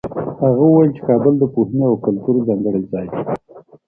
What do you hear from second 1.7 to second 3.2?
او کلتور ځانګړی ځای